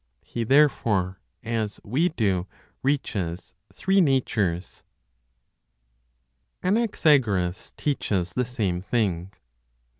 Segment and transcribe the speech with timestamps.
[0.23, 2.47] He therefore, as we do,
[2.81, 4.83] reaches three natures.
[6.63, 9.31] ANAXAGORAS TEACHES THE SAME THING.